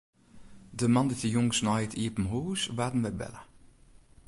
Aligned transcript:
De 0.79 0.85
moandeitejûns 0.93 1.59
nei 1.65 1.81
it 1.85 1.93
iepen 2.03 2.25
hûs 2.31 2.61
waarden 2.75 3.05
wy 3.07 3.11
belle. 3.19 3.41